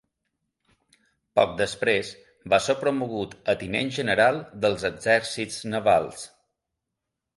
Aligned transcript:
Poc 1.39 1.51
després 1.59 2.09
va 2.53 2.59
ser 2.69 2.75
promogut 2.83 3.35
a 3.53 3.57
Tinent-General 3.65 4.41
dels 4.65 4.87
exercits 4.93 5.61
navals. 5.75 6.25